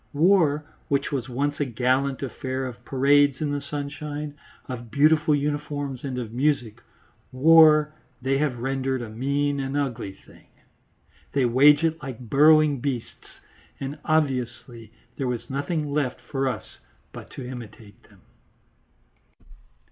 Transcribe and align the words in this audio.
War, 0.13 0.65
which 0.87 1.11
was 1.11 1.29
once 1.29 1.59
a 1.59 1.65
gallant 1.65 2.23
affair 2.23 2.65
of 2.65 2.83
parades 2.83 3.39
in 3.39 3.51
the 3.51 3.61
sunshine, 3.61 4.33
of 4.67 4.89
beautiful 4.89 5.35
uniforms 5.35 6.03
and 6.03 6.17
of 6.17 6.31
music, 6.33 6.81
war 7.31 7.93
they 8.19 8.39
have 8.39 8.57
rendered 8.57 9.03
a 9.03 9.09
mean 9.11 9.59
and 9.59 9.77
ugly 9.77 10.13
thing. 10.13 10.47
They 11.33 11.45
wage 11.45 11.83
it 11.83 12.01
like 12.01 12.19
burrowing 12.19 12.79
beasts, 12.79 13.27
and 13.79 13.99
obviously 14.03 14.91
there 15.17 15.27
was 15.27 15.51
nothing 15.51 15.91
left 15.93 16.19
for 16.19 16.47
us 16.47 16.79
but 17.11 17.29
to 17.37 17.47
imitate 17.47 18.01
them. 18.09 18.21